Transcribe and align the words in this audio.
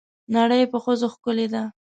نړۍ 0.35 0.61
په 0.71 0.77
ښځو 0.83 1.07
ښکلې 1.13 1.47
ده. 1.53 1.63